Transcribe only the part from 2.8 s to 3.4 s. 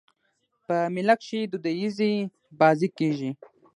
کېږي.